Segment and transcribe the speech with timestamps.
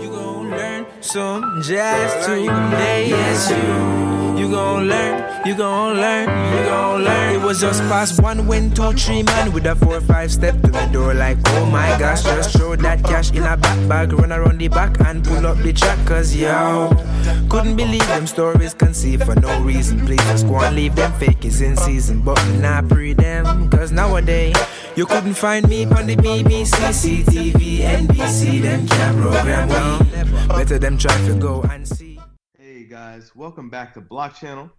[0.00, 3.08] You gon' learn some jazz today.
[3.08, 4.27] Yes, you.
[4.48, 5.46] You gon' learn.
[5.46, 6.28] You gon' learn.
[6.56, 7.34] You gon' learn.
[7.34, 10.70] It was just past one, when two, three man with a four, five step to
[10.70, 11.12] the door.
[11.12, 14.68] Like, oh my gosh, just throw that cash in a back bag, run around the
[14.68, 15.98] back and pull up the track.
[16.06, 16.88] Cause yo,
[17.50, 20.00] couldn't believe them stories conceived for no reason.
[20.06, 22.22] Please just go and leave them fake is in season.
[22.22, 23.68] But not pre them.
[23.68, 24.56] Cause nowadays,
[24.96, 28.62] you couldn't find me on the BBC, CTV, NBC.
[28.62, 30.48] Them can't program me.
[30.48, 32.07] Better them try to go and see.
[33.00, 34.72] Guys, welcome back to BlockChannel.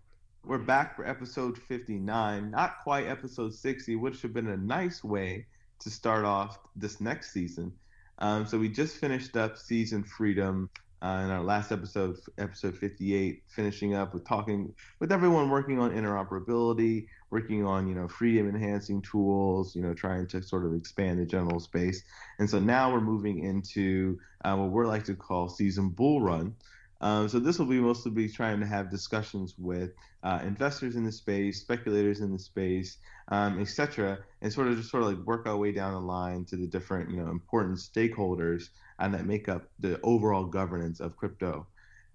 [0.44, 5.02] We're back for episode 59, not quite episode 60, which would have been a nice
[5.06, 5.46] way
[5.80, 7.72] to start off this next season.
[8.18, 10.70] Um, so we just finished up season Freedom
[11.02, 15.92] uh, in our last episode, episode 58, finishing up with talking with everyone working on
[15.92, 21.20] interoperability, working on you know freedom enhancing tools, you know trying to sort of expand
[21.20, 22.04] the general space.
[22.38, 26.56] And so now we're moving into uh, what we're like to call season bull run.
[27.02, 29.92] Um, so this will be mostly be trying to have discussions with
[30.24, 32.98] uh, investors in the space, speculators in the space,
[33.30, 36.44] um, etc., and sort of just sort of like work our way down the line
[36.46, 38.66] to the different you know important stakeholders
[39.00, 41.66] and that make up the overall governance of crypto.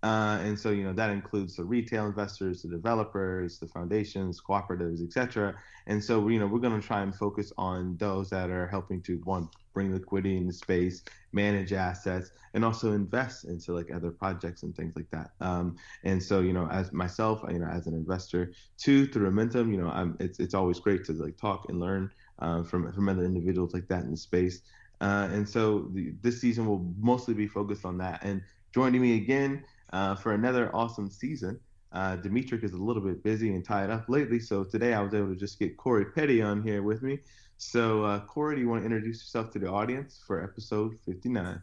[0.05, 5.03] Uh, and so, you know, that includes the retail investors, the developers, the foundations, cooperatives,
[5.03, 5.55] etc.
[5.87, 9.01] And so, you know, we're going to try and focus on those that are helping
[9.05, 11.03] to one bring liquidity in the space,
[11.33, 15.31] manage assets, and also invest into like other projects and things like that.
[15.41, 19.73] Um, and so, you know, as myself, you know, as an investor, two through Amentum,
[19.73, 23.09] you know, I'm, it's it's always great to like talk and learn uh, from from
[23.09, 24.61] other individuals like that in the space.
[25.01, 28.23] Uh, and so the, this season will mostly be focused on that.
[28.23, 28.43] And
[28.75, 29.65] joining me again
[29.95, 31.59] uh, for another awesome season.
[31.93, 35.29] Uh, is a little bit busy and tied up lately, so today I was able
[35.29, 37.21] to just get Corey Petty on here with me.
[37.57, 41.63] So, uh, Corey, do you want to introduce yourself to the audience for episode 59?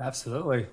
[0.00, 0.66] Absolutely.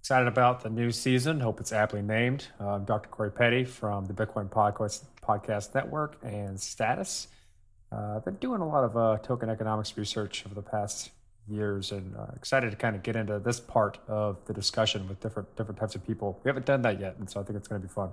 [0.00, 1.38] Excited about the new season.
[1.38, 2.48] Hope it's aptly named.
[2.58, 3.08] I'm Dr.
[3.08, 7.28] Corey Petty from the Bitcoin Podcast, Podcast Network and Status.
[7.92, 11.10] Uh, I've been doing a lot of uh, token economics research over the past
[11.48, 15.20] years and uh, excited to kind of get into this part of the discussion with
[15.20, 16.40] different different types of people.
[16.44, 18.12] We haven't done that yet, and so I think it's going to be fun.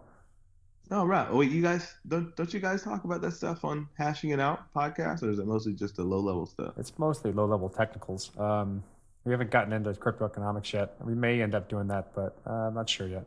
[0.89, 1.33] Oh right.
[1.33, 4.73] Wait, you guys don't don't you guys talk about that stuff on hashing it out
[4.75, 6.73] podcast, or is it mostly just the low level stuff?
[6.77, 8.31] It's mostly low level technicals.
[8.37, 8.83] Um,
[9.23, 10.95] we haven't gotten into crypto economics yet.
[11.03, 13.25] We may end up doing that, but uh, I'm not sure yet.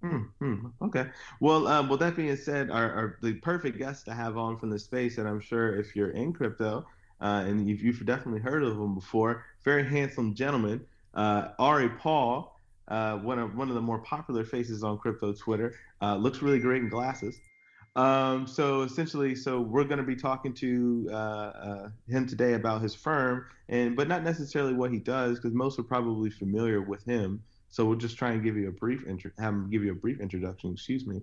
[0.00, 1.06] Hmm, hmm, okay.
[1.40, 4.70] Well, um, well, that being said, our, our the perfect guest to have on from
[4.70, 6.86] the space, and I'm sure if you're in crypto,
[7.20, 9.44] uh, and you've, you've, definitely heard of him before.
[9.64, 12.56] Very handsome gentleman, uh, Ari Paul,
[12.88, 15.74] uh, one of one of the more popular faces on crypto Twitter.
[16.00, 17.40] Uh, looks really great in glasses.
[17.96, 22.80] Um, so essentially, so we're going to be talking to uh, uh, him today about
[22.80, 27.04] his firm, and but not necessarily what he does, because most are probably familiar with
[27.04, 27.42] him.
[27.70, 29.96] So we'll just try and give you a brief intro, have him give you a
[29.96, 30.72] brief introduction.
[30.72, 31.20] Excuse me.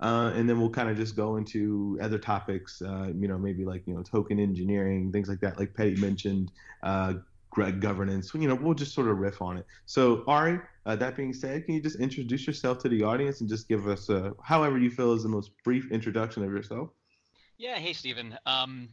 [0.00, 3.64] Uh, and then we'll kind of just go into other topics, uh, you know, maybe
[3.64, 6.50] like, you know, token engineering, things like that, like Petty mentioned,
[6.82, 7.14] uh,
[7.50, 9.64] Greg governance, you know, we'll just sort of riff on it.
[9.86, 13.48] So, Ari, uh, that being said, can you just introduce yourself to the audience and
[13.48, 16.90] just give us, uh, however you feel is the most brief introduction of yourself?
[17.56, 17.78] Yeah.
[17.78, 18.36] Hey, Stephen.
[18.44, 18.88] Um,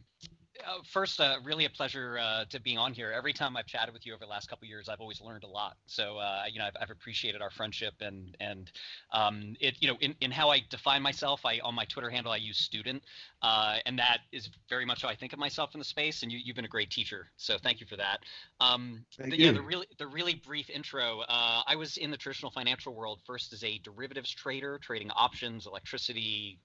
[0.66, 3.12] uh, first, uh, really a pleasure uh, to be on here.
[3.12, 5.48] Every time I've chatted with you over the last couple years, I've always learned a
[5.48, 5.76] lot.
[5.86, 8.70] So, uh, you know, I've, I've, appreciated our friendship and and
[9.12, 12.32] um, it, you know, in, in how I define myself, I on my Twitter handle
[12.32, 13.02] I use student,
[13.40, 16.22] uh, and that is very much how I think of myself in the space.
[16.22, 18.20] And you, have been a great teacher, so thank you for that.
[18.60, 19.46] Um, thank the, you.
[19.46, 21.20] Yeah, the really the really brief intro.
[21.20, 25.66] Uh, I was in the traditional financial world first as a derivatives trader, trading options,
[25.66, 26.60] electricity,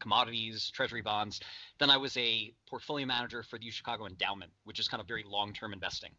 [0.00, 1.40] commodities, treasury bonds.
[1.78, 5.08] Then I was a portfolio manager for the U Chicago Endowment, which is kind of
[5.08, 6.12] very long-term investing.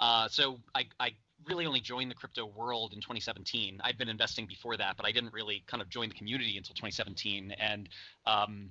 [0.00, 1.10] Uh, so I, I
[1.46, 3.80] really only joined the crypto world in 2017.
[3.84, 6.74] I'd been investing before that, but I didn't really kind of join the community until
[6.74, 7.52] 2017.
[7.52, 7.88] And
[8.26, 8.70] um,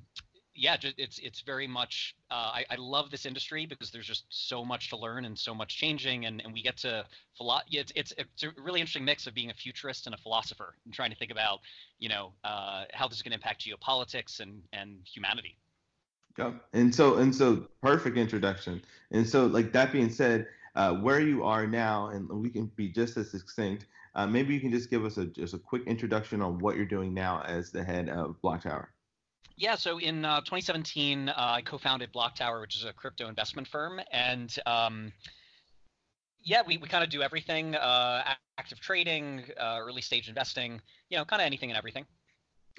[0.58, 2.16] yeah, it's it's very much.
[2.31, 5.53] Uh, I, I love this industry because there's just so much to learn and so
[5.53, 7.06] much changing, and, and we get to
[7.38, 10.73] philo- it's, it's it's a really interesting mix of being a futurist and a philosopher
[10.84, 11.59] and trying to think about
[12.00, 15.58] you know uh, how this is going to impact geopolitics and and humanity.
[16.37, 16.51] Yeah.
[16.73, 18.81] And so and so perfect introduction.
[19.11, 22.87] And so like that being said, uh, where you are now, and we can be
[22.89, 23.87] just as succinct.
[24.13, 26.85] Uh, maybe you can just give us a just a quick introduction on what you're
[26.85, 28.87] doing now as the head of BlockTower.
[29.55, 33.99] Yeah, so in uh, 2017, uh, I co-founded BlockTower, which is a crypto investment firm,
[34.11, 35.11] and um,
[36.43, 40.79] yeah, we, we kind of do everything: uh, active trading, uh, early stage investing,
[41.09, 42.05] you know, kind of anything and everything.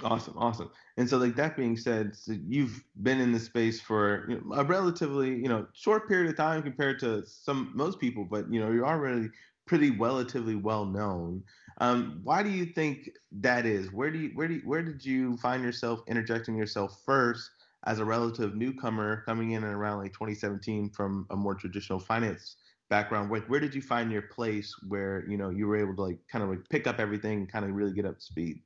[0.04, 0.70] Awesome, awesome.
[0.96, 4.54] And so, like that being said, so you've been in the space for you know,
[4.54, 8.60] a relatively, you know, short period of time compared to some most people, but you
[8.60, 9.28] know, you're already
[9.66, 11.42] pretty relatively well known.
[11.80, 13.90] Um, why do you think that is?
[13.92, 17.50] Where do you where do you, where did you find yourself interjecting yourself first
[17.84, 22.56] as a relative newcomer coming in around like 2017 from a more traditional finance
[22.88, 23.30] background?
[23.30, 26.20] Where, where did you find your place where you know you were able to like
[26.28, 28.62] kind of like pick up everything and kind of really get up to speed?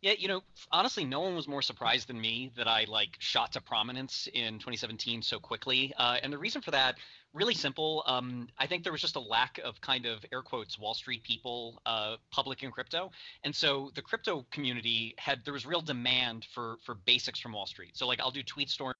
[0.00, 3.52] Yeah, you know, honestly, no one was more surprised than me that I like shot
[3.52, 5.92] to prominence in 2017 so quickly.
[5.98, 6.98] Uh, and the reason for that,
[7.34, 8.04] really simple.
[8.06, 11.24] Um, I think there was just a lack of kind of air quotes Wall Street
[11.24, 13.10] people, uh, public in crypto,
[13.42, 17.66] and so the crypto community had there was real demand for for basics from Wall
[17.66, 17.96] Street.
[17.96, 18.94] So like I'll do tweet storm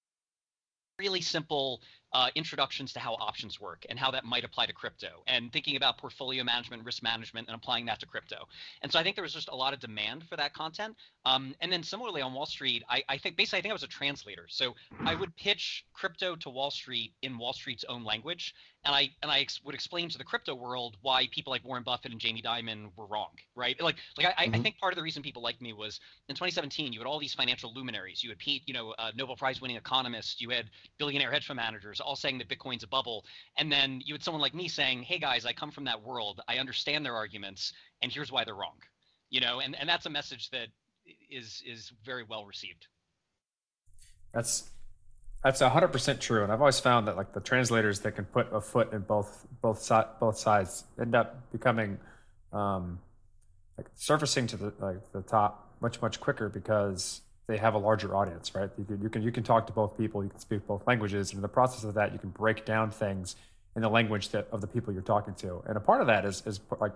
[0.99, 1.81] really simple
[2.13, 5.77] uh, introductions to how options work and how that might apply to crypto and thinking
[5.77, 8.49] about portfolio management risk management and applying that to crypto.
[8.83, 10.97] And so i think there was just a lot of demand for that content.
[11.27, 13.83] Um, and then similarly on wall street I, I, think basically i think i was
[13.83, 14.47] a translator.
[14.49, 14.75] So
[15.05, 18.55] i would pitch crypto to wall street in wall street's own language.
[18.85, 21.83] And i and i ex- would explain to the crypto world why people like warren
[21.83, 23.79] buffett and jamie dimon were wrong right?
[23.83, 24.55] Like like i, mm-hmm.
[24.55, 27.19] I think part of the reason people liked me was in 2017 you had all
[27.19, 28.23] these financial luminaries.
[28.23, 31.59] You had pete you know uh, nobel prize winning economists you had billionaire hedge fund
[31.59, 33.25] managers all saying that Bitcoin's a bubble,
[33.57, 36.41] and then you had someone like me saying, "Hey guys, I come from that world.
[36.49, 37.73] I understand their arguments,
[38.03, 38.79] and here's why they're wrong."
[39.31, 40.69] You know, and and that's a message that
[41.31, 42.87] is is very well received.
[44.33, 44.71] That's
[45.43, 48.49] that's hundred percent true, and I've always found that like the translators that can put
[48.53, 51.99] a foot in both both si- both sides end up becoming
[52.53, 52.99] um,
[53.77, 58.15] like surfacing to the like the top much much quicker because they have a larger
[58.15, 58.71] audience, right?
[58.79, 61.31] You can, you can you can talk to both people, you can speak both languages,
[61.31, 63.37] and in the process of that, you can break down things
[63.75, 65.63] in the language that of the people you're talking to.
[65.67, 66.93] And a part of that is is like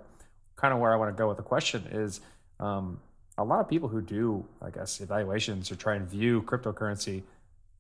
[0.57, 2.21] kind of where I want to go with the question is
[2.61, 3.01] um,
[3.39, 7.23] a lot of people who do, I guess, evaluations or try and view cryptocurrency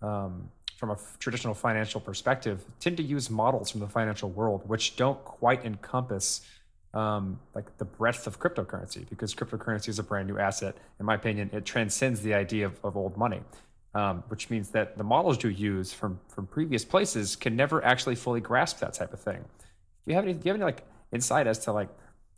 [0.00, 0.48] um,
[0.78, 4.96] from a f- traditional financial perspective tend to use models from the financial world, which
[4.96, 6.40] don't quite encompass
[6.94, 10.76] um, like the breadth of cryptocurrency because cryptocurrency is a brand new asset.
[11.00, 13.40] In my opinion, it transcends the idea of, of old money,
[13.94, 18.14] um, which means that the models you use from from previous places can never actually
[18.14, 19.38] fully grasp that type of thing.
[19.38, 20.34] Do you have any?
[20.34, 21.88] Do you have any like insight as to like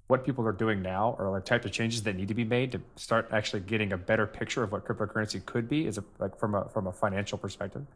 [0.07, 2.71] what people are doing now or like types of changes that need to be made
[2.73, 6.39] to start actually getting a better picture of what cryptocurrency could be, is a, like
[6.39, 7.87] from a from a financial perspective?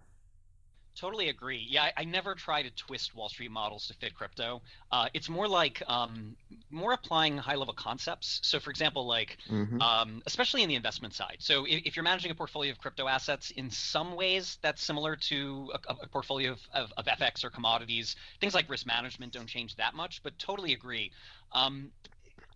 [0.99, 1.65] Totally agree.
[1.69, 4.61] Yeah, I, I, never try to twist Wall Street models to fit crypto.
[4.91, 6.35] Uh, it's more like um,
[6.73, 8.41] more applying high level concepts.
[8.43, 9.81] So, for example, like mm-hmm.
[9.81, 11.37] um, especially in the investment side.
[11.39, 15.15] So, if, if, you're managing a portfolio of crypto assets, in some ways that's similar
[15.15, 18.17] to a, a portfolio of, of, of, FX or commodities.
[18.41, 21.13] Things like risk management don't change that much, but totally agree.
[21.53, 21.93] Um,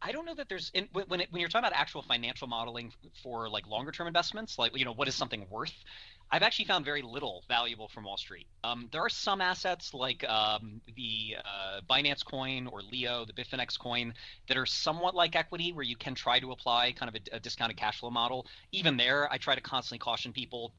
[0.05, 2.93] I don't know that there's in, when it, when you're talking about actual financial modeling
[3.23, 5.73] for like longer term investments, like you know what is something worth.
[6.33, 8.47] I've actually found very little valuable from Wall Street.
[8.65, 13.79] Um, there are some assets like um, the uh, Binance coin or Leo, the Bitfinex
[13.79, 14.15] coin,
[14.49, 17.41] that are somewhat like equity, where you can try to apply kind of a, a
[17.41, 18.47] discounted cash flow model.
[18.73, 20.73] Even there, I try to constantly caution people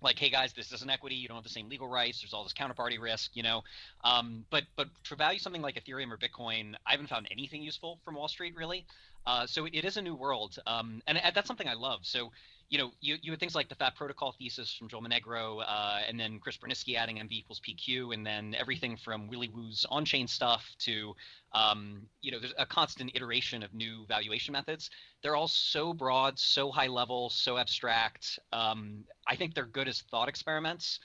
[0.00, 1.14] like hey guys this isn't equity.
[1.14, 2.20] You don't have the same legal rights.
[2.20, 3.62] There's all this counterparty risk you know?
[4.04, 8.00] Um, but but to value something like ethereum or bitcoin i haven't found anything useful
[8.04, 8.84] from wall street really.
[9.24, 10.58] Uh, so it, it is a new world.
[10.66, 12.00] Um, and, and, that's something i love.
[12.02, 12.32] So
[12.70, 16.00] you know, you, you had things like the Fat Protocol thesis from Joel Monegro, uh,
[16.08, 20.26] and then Chris Burniske adding MV equals PQ, and then everything from Willy Woo's on-chain
[20.26, 21.14] stuff to,
[21.52, 24.90] um, you know, there's a constant iteration of new valuation methods.
[25.22, 28.38] They're all so broad, so high level, so abstract.
[28.52, 30.98] Um, I think they're good as thought experiments.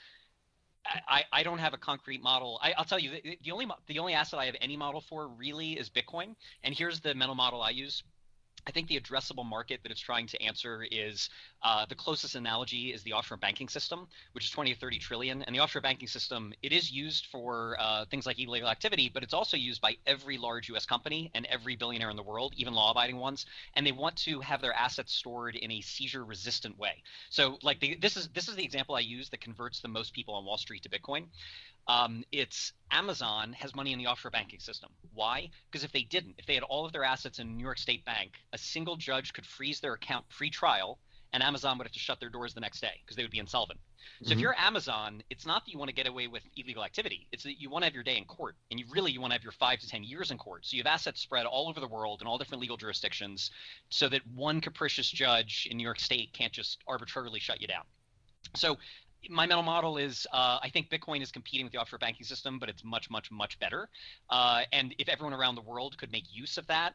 [1.06, 2.58] I, I don't have a concrete model.
[2.62, 5.28] I, will tell you the, the only the only asset I have any model for
[5.28, 8.02] really is Bitcoin, and here's the mental model I use.
[8.68, 11.30] I think the addressable market that it's trying to answer is
[11.62, 15.42] uh, the closest analogy is the offshore banking system, which is 20 to 30 trillion.
[15.42, 19.22] And the offshore banking system, it is used for uh, things like illegal activity, but
[19.22, 20.86] it's also used by every large U.S.
[20.86, 23.46] company and every billionaire in the world, even law-abiding ones.
[23.74, 27.02] And they want to have their assets stored in a seizure-resistant way.
[27.30, 30.12] So, like the, this is this is the example I use that converts the most
[30.12, 31.24] people on Wall Street to Bitcoin.
[31.88, 34.90] Um, it's Amazon has money in the offshore banking system.
[35.14, 35.50] Why?
[35.70, 38.04] Because if they didn't, if they had all of their assets in New York State
[38.04, 40.98] Bank, a single judge could freeze their account pre-trial,
[41.32, 43.38] and Amazon would have to shut their doors the next day because they would be
[43.38, 43.78] insolvent.
[44.20, 44.32] So mm-hmm.
[44.32, 47.44] if you're Amazon, it's not that you want to get away with illegal activity; it's
[47.44, 49.34] that you want to have your day in court, and you really you want to
[49.34, 50.66] have your five to ten years in court.
[50.66, 53.50] So you have assets spread all over the world in all different legal jurisdictions,
[53.90, 57.84] so that one capricious judge in New York State can't just arbitrarily shut you down.
[58.56, 58.78] So
[59.28, 62.58] my mental model is uh, I think Bitcoin is competing with the offshore banking system,
[62.58, 63.88] but it's much, much, much better.
[64.30, 66.94] Uh, and if everyone around the world could make use of that,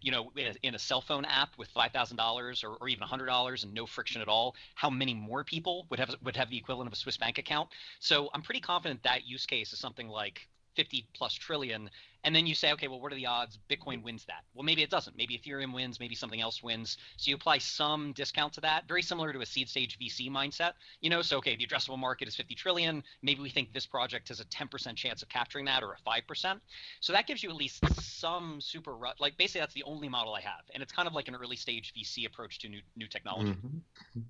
[0.00, 0.30] you know,
[0.62, 3.86] in a cell phone app with five thousand dollars or even hundred dollars and no
[3.86, 6.96] friction at all, how many more people would have would have the equivalent of a
[6.96, 7.68] Swiss bank account?
[8.00, 11.90] So I'm pretty confident that use case is something like 50 plus trillion
[12.24, 14.42] and then you say okay well what are the odds bitcoin wins that?
[14.54, 15.16] Well maybe it doesn't.
[15.16, 16.96] Maybe ethereum wins maybe something else wins.
[17.16, 20.72] So you apply some discount to that very similar to a seed stage vc mindset
[21.00, 21.22] you know?
[21.22, 23.02] So okay the addressable market is 50 trillion.
[23.22, 26.60] Maybe we think this project has a 10% chance of capturing that or a 5%
[27.00, 30.40] so that gives you at least some super like basically that's the only model i
[30.40, 30.62] have.
[30.72, 33.50] And it's kind of like an early stage vc approach to new new technology.
[33.50, 34.20] Mm-hmm.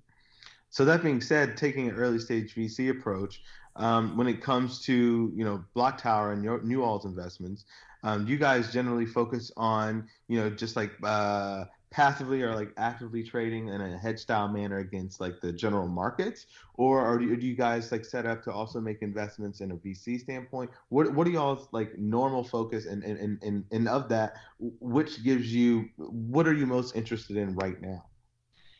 [0.75, 3.41] So that being said, taking an early stage VC approach,
[3.77, 7.63] um, when it comes to you know BlockTower and your New All's investments,
[8.03, 13.23] um, you guys generally focus on you know just like uh, passively or like actively
[13.23, 17.55] trading in a hedge style manner against like the general markets, or are do, you
[17.55, 20.69] guys like set up to also make investments in a VC standpoint?
[20.89, 25.55] What what are y'all's like normal focus and and and and of that, which gives
[25.55, 28.03] you what are you most interested in right now?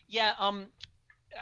[0.10, 0.68] Yeah, um,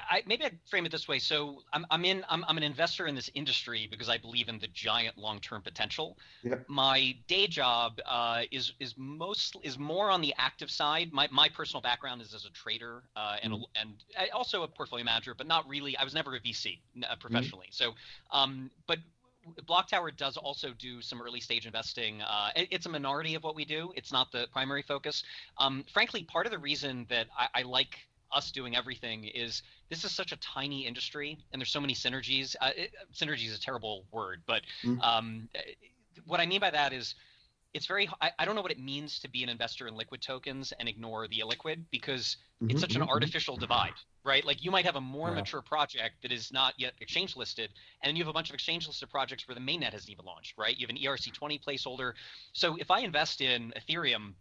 [0.09, 1.19] I, maybe I'd frame it this way.
[1.19, 4.59] So I'm, I'm in I'm, I'm an investor in this industry because I believe in
[4.59, 6.17] the giant long term potential.
[6.43, 6.65] Yep.
[6.67, 11.11] My day job uh, is is most is more on the active side.
[11.13, 13.63] My my personal background is as a trader uh, and mm-hmm.
[13.81, 15.97] and also a portfolio manager, but not really.
[15.97, 17.67] I was never a VC uh, professionally.
[17.71, 17.91] Mm-hmm.
[17.91, 17.93] So,
[18.31, 18.99] um, but
[19.67, 22.21] BlockTower does also do some early stage investing.
[22.21, 23.91] Uh, it's a minority of what we do.
[23.95, 25.23] It's not the primary focus.
[25.57, 27.99] Um, frankly, part of the reason that I, I like
[28.33, 29.61] us doing everything is
[29.93, 32.55] this is such a tiny industry and there's so many synergies.
[32.59, 34.99] Uh, it, synergy is a terrible word, but mm-hmm.
[35.01, 35.47] um,
[36.25, 37.13] what I mean by that is
[37.75, 40.21] it's very I, I, don't know what it means to be an investor in liquid
[40.21, 43.09] tokens and ignore the illiquid because mm-hmm, it's such an mm-hmm.
[43.09, 45.35] artificial divide right like you might have a more yeah.
[45.35, 47.69] mature project that is not yet exchange listed
[48.01, 50.25] and then you have a bunch of exchange listed projects where the mainnet hasn't even
[50.25, 52.13] launched right you have an erc20 placeholder
[52.53, 54.33] so if i invest in ethereum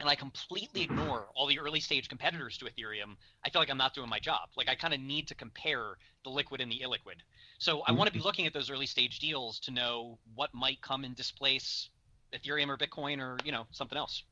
[0.00, 3.78] and I completely ignore all the early stage competitors to Ethereum, I feel like I'm
[3.78, 4.48] not doing my job.
[4.56, 7.20] Like I kind of need to compare the liquid and the illiquid.
[7.58, 8.26] So I want to be mm-hmm.
[8.26, 11.88] looking at those early stage deals to know what might come and displace
[12.34, 14.22] Ethereum or Bitcoin or you know something else.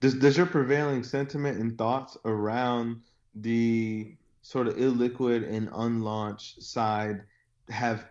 [0.00, 3.02] Does does your prevailing sentiment and thoughts around
[3.34, 7.22] the sort of illiquid and unlaunched side
[7.68, 8.06] have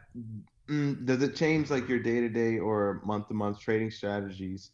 [0.69, 4.71] mm, does it change like your day to day or month to month trading strategies?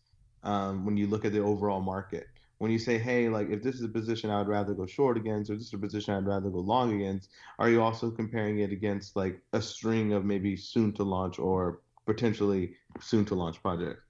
[0.48, 2.25] Um, when you look at the overall market.
[2.60, 5.16] When you say, hey, like if this is a position I would rather go short
[5.18, 8.60] against, or this is a position I'd rather go long against, are you also comparing
[8.60, 13.62] it against like a string of maybe soon to launch or potentially soon to launch
[13.62, 14.06] projects?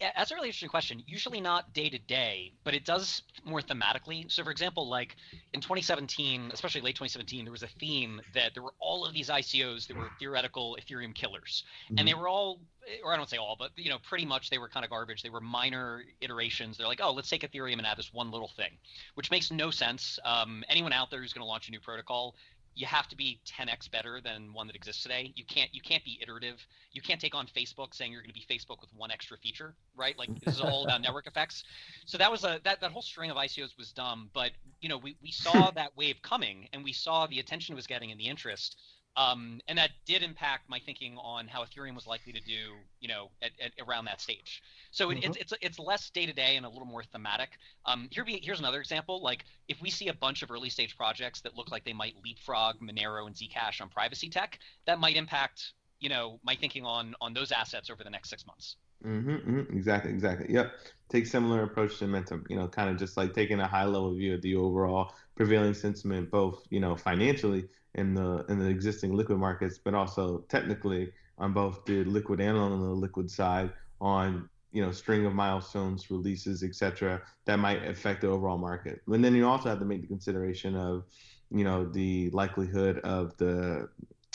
[0.00, 1.02] Yeah, that's a really interesting question.
[1.06, 4.30] Usually not day to day, but it does more thematically.
[4.30, 5.16] So, for example, like
[5.54, 9.30] in 2017, especially late 2017, there was a theme that there were all of these
[9.30, 11.98] ICOs that were theoretical Ethereum killers, mm-hmm.
[11.98, 12.60] and they were all,
[13.02, 15.22] or I don't say all, but you know, pretty much they were kind of garbage.
[15.22, 16.76] They were minor iterations.
[16.76, 18.72] They're like, oh, let's take Ethereum and add this one little thing,
[19.14, 20.18] which makes no sense.
[20.26, 22.34] Um, anyone out there who's going to launch a new protocol
[22.76, 25.32] you have to be 10x better than one that exists today.
[25.34, 26.64] You can't you can't be iterative.
[26.92, 29.74] You can't take on Facebook saying you're going to be Facebook with one extra feature,
[29.96, 30.16] right?
[30.18, 31.64] Like this is all about network effects.
[32.04, 34.98] So that was a that that whole string of ICOs was dumb, but you know,
[34.98, 38.20] we we saw that wave coming and we saw the attention it was getting and
[38.20, 38.76] the interest.
[39.16, 43.08] Um, and that did impact my thinking on how Ethereum was likely to do, you
[43.08, 44.62] know, at, at around that stage.
[44.90, 45.30] So mm-hmm.
[45.30, 47.50] it, it's it's less day to day and a little more thematic.
[47.86, 49.22] Um, here be, here's another example.
[49.22, 52.14] Like if we see a bunch of early stage projects that look like they might
[52.22, 57.14] leapfrog Monero and Zcash on privacy tech, that might impact, you know, my thinking on
[57.22, 58.76] on those assets over the next six months.
[59.04, 59.76] Mm-hmm, mm-hmm.
[59.76, 60.52] Exactly, exactly.
[60.52, 60.72] Yep.
[61.08, 62.44] Take similar approach to Amentum.
[62.50, 65.74] You know, kind of just like taking a high level view of the overall prevailing
[65.74, 71.12] sentiment, both you know financially in the in the existing liquid markets, but also technically
[71.38, 76.10] on both the liquid and on the liquid side on you know string of milestones,
[76.10, 77.20] releases, etc.
[77.46, 79.02] That might affect the overall market.
[79.06, 81.04] And then you also have to make the consideration of
[81.50, 83.88] you know the likelihood of the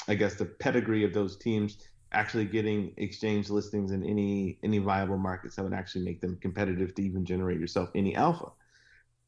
[0.08, 1.78] I guess the pedigree of those teams
[2.14, 6.94] actually getting exchange listings in any any viable markets that would actually make them competitive
[6.96, 8.52] to even generate yourself any alpha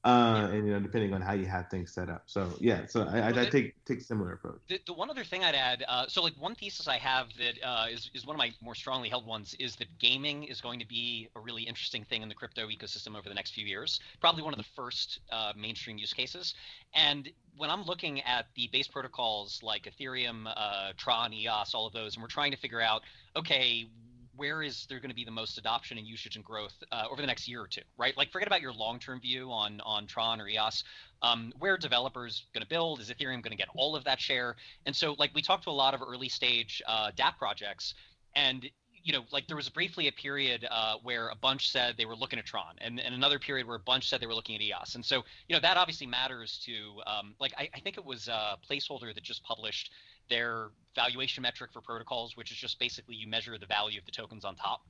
[0.03, 2.23] uh, and you know depending on how you have things set up.
[2.25, 4.59] So yeah, so I, well, I, I take take similar approach.
[4.67, 7.63] The, the, one other thing I'd add, uh, so like one thesis I have that
[7.63, 10.79] uh, is is one of my more strongly held ones is that gaming is going
[10.79, 13.99] to be a really interesting thing in the crypto ecosystem over the next few years.
[14.19, 16.53] Probably one of the first uh, mainstream use cases.
[16.93, 21.93] And when I'm looking at the base protocols like Ethereum, uh, Tron, EOS, all of
[21.93, 23.03] those, and we're trying to figure out,
[23.35, 23.87] okay,
[24.35, 27.21] where is there going to be the most adoption and usage and growth uh, over
[27.21, 28.15] the next year or two, right?
[28.17, 30.83] Like forget about your long-term view on on Tron or EOS.
[31.21, 32.99] Um, where developers going to build?
[32.99, 34.55] Is Ethereum going to get all of that share?
[34.85, 37.93] And so, like we talked to a lot of early stage uh, DApp projects,
[38.35, 38.69] and
[39.03, 42.15] you know, like there was briefly a period uh, where a bunch said they were
[42.15, 44.61] looking at Tron, and, and another period where a bunch said they were looking at
[44.61, 44.95] EOS.
[44.95, 48.29] And so, you know, that obviously matters to, um, like, I, I, think it was
[48.29, 49.91] a Placeholder that just published
[50.29, 54.11] their valuation metric for protocols, which is just basically you measure the value of the
[54.11, 54.81] tokens on top.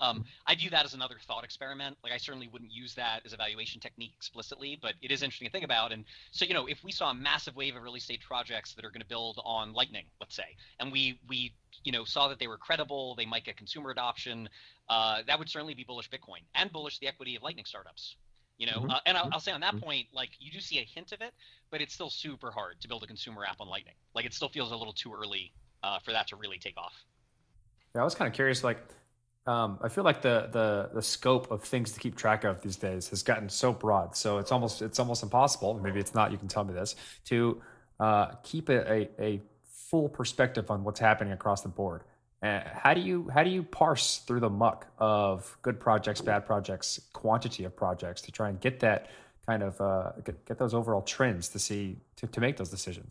[0.00, 1.96] Um, I view that as another thought experiment.
[2.02, 5.48] Like I certainly wouldn't use that as a valuation technique explicitly, but it is interesting
[5.48, 5.92] to think about.
[5.92, 8.84] And so, you know, if we saw a massive wave of early stage projects that
[8.84, 12.38] are going to build on Lightning, let's say, and we we you know saw that
[12.38, 14.48] they were credible, they might get consumer adoption,
[14.88, 18.16] uh, that would certainly be bullish Bitcoin and bullish the equity of Lightning startups.
[18.58, 18.90] You know, Mhm.
[18.90, 19.32] uh, and I'll, Mhm.
[19.32, 19.80] I'll say on that Mhm.
[19.80, 21.34] point, like you do see a hint of it,
[21.70, 23.94] but it's still super hard to build a consumer app on Lightning.
[24.14, 26.94] Like it still feels a little too early uh, for that to really take off.
[27.94, 28.62] Yeah, I was kind of curious.
[28.64, 28.78] Like,
[29.46, 32.76] um, I feel like the the the scope of things to keep track of these
[32.76, 34.16] days has gotten so broad.
[34.16, 35.74] So it's almost it's almost impossible.
[35.80, 36.30] Maybe it's not.
[36.30, 36.94] You can tell me this
[37.26, 37.60] to
[38.00, 42.04] uh, keep a, a, a full perspective on what's happening across the board.
[42.42, 46.44] Uh, how do you how do you parse through the muck of good projects, bad
[46.44, 49.10] projects, quantity of projects to try and get that
[49.46, 53.10] kind of uh, get, get those overall trends to see to, to make those decisions?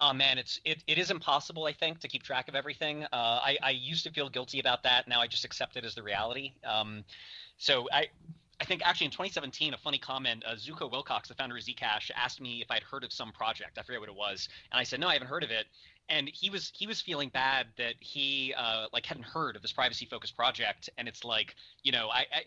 [0.00, 3.04] Oh man, it's it, it is impossible, I think, to keep track of everything.
[3.04, 5.06] Uh, I I used to feel guilty about that.
[5.06, 6.52] Now I just accept it as the reality.
[6.64, 7.04] Um,
[7.58, 8.08] so I
[8.60, 12.10] I think actually in 2017, a funny comment, uh, Zooko Wilcox, the founder of Zcash,
[12.16, 13.78] asked me if I'd heard of some project.
[13.78, 15.66] I forget what it was, and I said no, I haven't heard of it.
[16.12, 19.72] And he was he was feeling bad that he uh, like hadn't heard of this
[19.72, 20.90] privacy focused project.
[20.98, 22.44] And it's like you know I, I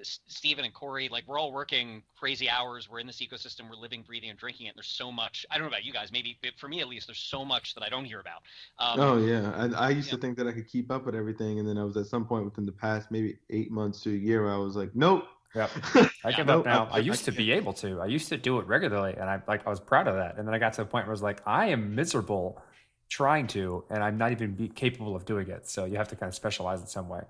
[0.00, 2.90] S- Stephen and Corey, like we're all working crazy hours.
[2.90, 3.70] We're in this ecosystem.
[3.70, 4.70] We're living, breathing, and drinking it.
[4.70, 5.46] And there's so much.
[5.50, 6.10] I don't know about you guys.
[6.10, 8.42] Maybe but for me at least, there's so much that I don't hear about.
[8.78, 10.16] Um, oh yeah, I, I used yeah.
[10.16, 12.24] to think that I could keep up with everything, and then I was at some
[12.26, 15.24] point within the past maybe eight months to a year where I was like, nope.
[15.54, 15.70] Yep.
[16.24, 16.88] I give Nope, up now.
[16.90, 18.00] I- I, I used to be able to.
[18.00, 20.36] I used to do it regularly, and I like I was proud of that.
[20.36, 22.60] And then I got to the point where I was like, I am miserable
[23.08, 25.68] trying to, and I'm not even be capable of doing it.
[25.68, 27.22] So you have to kind of specialize in some way.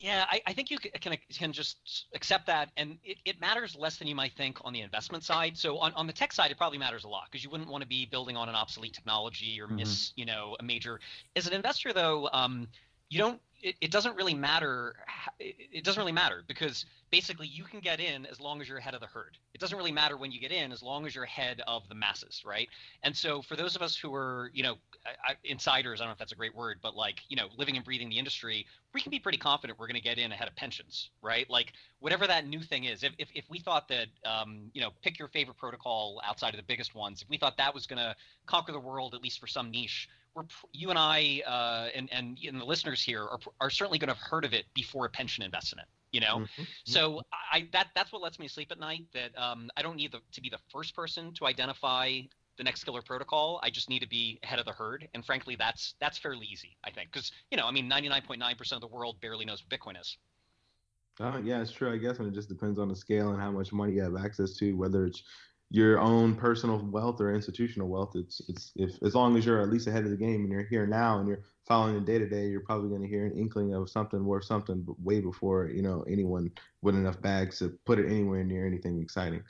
[0.00, 3.96] Yeah, I, I think you can can just accept that, and it, it matters less
[3.96, 5.56] than you might think on the investment side.
[5.56, 7.82] So on, on the tech side, it probably matters a lot because you wouldn't want
[7.82, 11.00] to be building on an obsolete technology or miss, you know, a major.
[11.36, 12.68] As an investor, though, um,
[13.08, 13.40] you don't.
[13.64, 14.94] It, it doesn't really matter.
[15.40, 18.92] It, doesn't really matter because basically you can get in as long as you're ahead
[18.92, 19.38] of the herd.
[19.54, 21.94] It doesn't really matter when you get in as long as you're ahead of the
[21.94, 22.68] masses, right?
[23.02, 24.76] And so for those of us who are, you know,
[25.44, 27.84] insiders, I don't know if that's a great word, but like, you know, living and
[27.84, 30.54] breathing the industry, we can be pretty confident we're going to get in ahead of
[30.56, 31.48] pensions, right?
[31.48, 33.02] Like whatever that new thing is.
[33.02, 36.58] If, if, if we thought that, um, you know, pick your favorite protocol outside of
[36.58, 39.40] the biggest ones, if we thought that was going to conquer the world, at least
[39.40, 40.08] for some niche,
[40.72, 44.14] you and I uh, and, and, and the listeners here are, are certainly going to
[44.14, 46.40] have heard of it before a pension invests in it, you know?
[46.40, 46.66] Mhm.
[46.84, 49.06] So I that that's what lets me sleep at night.
[49.12, 52.20] That um, I don't need the, to be the first person to identify
[52.56, 53.60] the next killer protocol.
[53.62, 56.76] I just need to be ahead of the herd, and frankly, that's that's fairly easy,
[56.84, 59.20] I think, because you know, I mean, ninety nine point nine percent of the world
[59.20, 60.16] barely knows what Bitcoin is.
[61.20, 61.92] Uh, yeah, it's true.
[61.92, 64.16] I guess, and it just depends on the scale and how much money you have
[64.16, 65.22] access to, whether it's
[65.74, 68.12] your own personal wealth or institutional wealth.
[68.14, 70.68] It's it's if as long as you're at least ahead of the game and you're
[70.74, 73.36] here now and you're following the day to day, you're probably going to hear an
[73.36, 76.48] inkling of something worth something b- way before you know anyone
[76.82, 79.42] with enough bags to put it anywhere near anything exciting.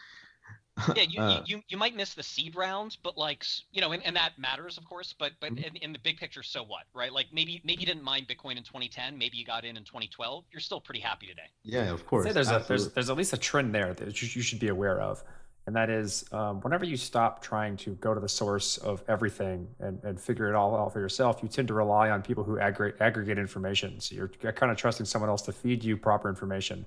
[0.96, 3.92] Yeah, you, Uh, you, you you might miss the seed rounds, but like you know,
[3.92, 5.14] and, and that matters, of course.
[5.18, 5.64] But but Mhm.
[5.66, 7.12] in, in the big picture, so what, right?
[7.12, 10.44] Like maybe maybe you didn't mind Bitcoin in 2010, maybe you got in in 2012.
[10.52, 11.48] You're still pretty happy today.
[11.64, 12.24] yeah, of I'd course.
[12.24, 14.68] say there's a there's there's at least a trend there that you, you should be
[14.68, 15.22] aware of,
[15.66, 19.66] and that is um, whenever you stop trying to go to the source of everything
[19.80, 22.58] and, and figure it all out for yourself, you tend to rely on people who
[22.58, 23.98] aggregate aggregate information.
[24.00, 26.84] So you're kind of trusting someone else to feed you proper information,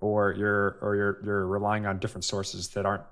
[0.00, 3.04] or you're or you're you're relying on different sources that aren't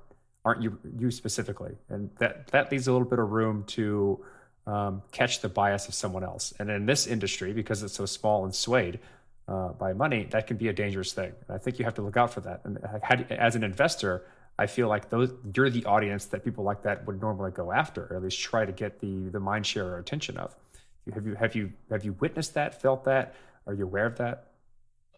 [0.44, 4.22] aren't you you specifically, and that that leaves a little bit of room to
[4.66, 6.52] um, catch the bias of someone else.
[6.58, 9.00] And in this industry, because it's so small and swayed
[9.48, 11.32] uh, by money, that can be a dangerous thing.
[11.48, 12.60] And I think you have to look out for that.
[12.64, 14.24] And how do- as an investor,
[14.60, 18.06] I feel like those you're the audience that people like that would normally go after,
[18.10, 20.54] or at least try to get the the mind share or attention of.
[21.14, 22.78] Have you have you have you witnessed that?
[22.82, 23.34] Felt that?
[23.66, 24.49] Are you aware of that?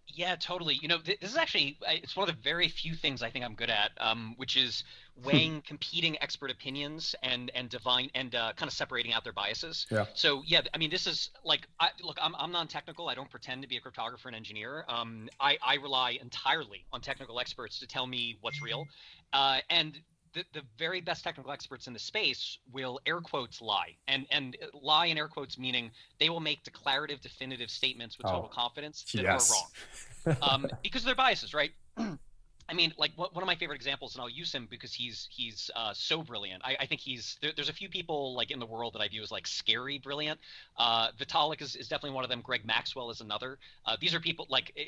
[0.08, 0.78] Yeah, totally.
[0.80, 3.44] You know, th- this is actually it's one of the very few things I think
[3.44, 4.84] I'm good at, um, which is
[5.24, 9.86] weighing competing expert opinions and and divine and uh, kind of separating out their biases.
[9.90, 10.06] Yeah.
[10.14, 13.08] So yeah, I mean, this is like, I, look, I'm I'm non-technical.
[13.08, 14.84] I don't pretend to be a cryptographer and engineer.
[14.88, 18.86] Um, I I rely entirely on technical experts to tell me what's real,
[19.32, 19.98] uh, and.
[20.34, 24.56] The, the very best technical experts in the space will air quotes lie and and
[24.72, 29.04] lie in air quotes meaning they will make declarative definitive statements with total Oh, confidence
[29.14, 29.50] that yes.
[29.50, 31.72] are wrong um, because of their biases, right?
[32.72, 35.70] I mean, like one of my favorite examples, and I'll use him because he's he's
[35.76, 36.62] uh, so brilliant.
[36.64, 39.08] I, I think he's there, there's a few people like in the world that I
[39.08, 40.40] view as like scary brilliant.
[40.78, 42.40] Uh, Vitalik is, is definitely one of them.
[42.40, 43.58] Greg Maxwell is another.
[43.84, 44.84] Uh, these are people like eh,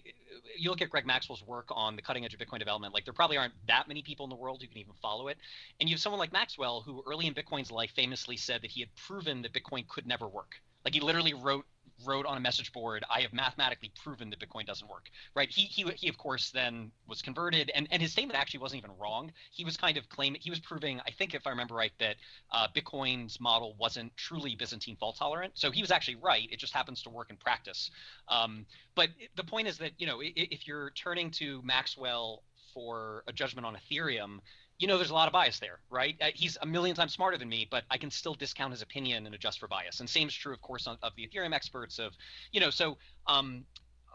[0.56, 2.94] you look at Greg Maxwell's work on the cutting edge of Bitcoin development.
[2.94, 5.36] Like there probably aren't that many people in the world who can even follow it.
[5.78, 8.80] And you have someone like Maxwell who early in Bitcoin's life famously said that he
[8.80, 10.54] had proven that Bitcoin could never work.
[10.86, 11.66] Like he literally wrote
[12.06, 15.50] wrote on a message board, "I have mathematically proven that Bitcoin doesn't work." Right?
[15.50, 18.96] He he he of course then was converted, and and his statement actually wasn't even
[18.98, 19.32] wrong.
[19.50, 22.16] He was kind of claiming he was proving, I think if I remember right, that
[22.50, 25.52] uh, Bitcoin's model wasn't truly Byzantine fault tolerant.
[25.56, 26.48] So he was actually right.
[26.50, 27.90] It just happens to work in practice.
[28.28, 33.32] Um, but the point is that you know if you're turning to Maxwell for a
[33.32, 34.40] judgment on Ethereum,
[34.78, 36.16] you know there's a lot of bias there, right?
[36.20, 39.26] Uh, he's a million times smarter than me, but I can still discount his opinion
[39.26, 40.00] and adjust for bias.
[40.00, 41.98] And same is true, of course, of, of the Ethereum experts.
[41.98, 42.12] Of
[42.52, 43.64] you know, so um,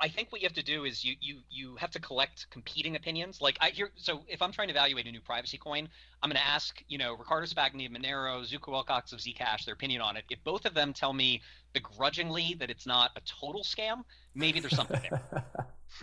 [0.02, 2.96] I think what you have to do is you you you have to collect competing
[2.96, 3.42] opinions.
[3.42, 5.88] Like I hear, so if I'm trying to evaluate a new privacy coin,
[6.22, 9.74] I'm going to ask you know Riccardo Spagni of Monero, Zooko Wilcox of Zcash their
[9.74, 10.26] opinion on it.
[10.30, 11.42] If both of them tell me
[11.74, 14.04] begrudgingly that it's not a total scam,
[14.36, 15.22] maybe there's something there.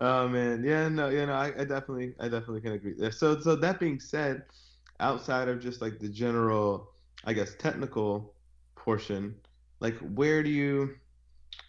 [0.00, 3.12] oh man, yeah, no, you know, I, I definitely, I definitely can agree there.
[3.12, 4.42] So, so that being said,
[5.00, 6.92] outside of just like the general,
[7.24, 8.34] I guess, technical
[8.76, 9.36] portion,
[9.80, 10.96] like where do you,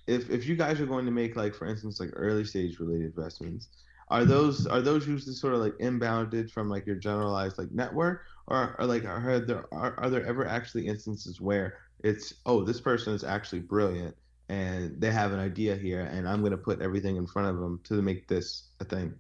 [0.08, 3.14] if if you guys are going to make like, for instance, like early stage related
[3.16, 3.70] investments,
[4.10, 8.24] are those are those usually sort of like inbounded from like your generalized like network,
[8.48, 12.82] or, or like are there are, are there ever actually instances where it's oh this
[12.82, 14.16] person is actually brilliant
[14.50, 17.60] and they have an idea here, and I'm going to put everything in front of
[17.60, 19.14] them to make this a thing?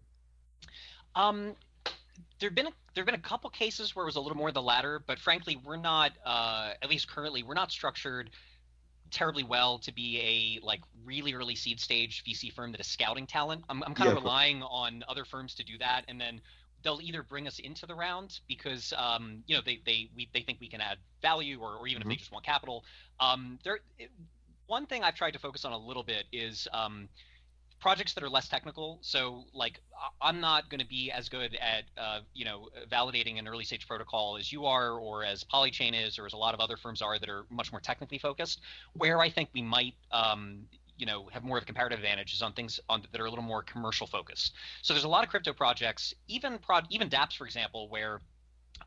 [1.15, 1.55] Um,
[2.39, 4.61] there've been a, there've been a couple cases where it was a little more the
[4.61, 8.31] latter, but frankly, we're not uh, at least currently we're not structured
[9.11, 10.19] terribly well to be
[10.61, 13.63] a like really early seed stage VC firm that is scouting talent.
[13.69, 16.41] I'm, I'm kind yeah, of relying on other firms to do that, and then
[16.83, 20.41] they'll either bring us into the round because um, you know they they we, they
[20.41, 22.11] think we can add value, or, or even mm-hmm.
[22.11, 22.83] if they just want capital.
[23.19, 23.79] Um, there
[24.69, 27.09] one thing I've tried to focus on a little bit is um,
[27.79, 28.99] projects that are less technical.
[29.01, 29.81] So, like,
[30.21, 33.87] I'm not going to be as good at, uh, you know, validating an early stage
[33.87, 37.01] protocol as you are, or as Polychain is, or as a lot of other firms
[37.01, 38.61] are that are much more technically focused.
[38.93, 42.43] Where I think we might, um, you know, have more of a comparative advantage is
[42.43, 44.53] on things on, that are a little more commercial focused.
[44.83, 48.21] So, there's a lot of crypto projects, even prod, even DApps, for example, where